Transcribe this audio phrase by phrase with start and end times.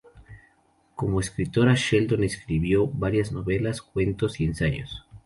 [0.95, 5.05] Como escritora Sheldon escribió varias novelas, cuentos y ensayos.